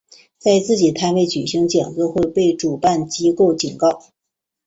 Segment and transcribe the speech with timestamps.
[0.39, 4.01] 在自己摊位举行讲座会被主办机构警告。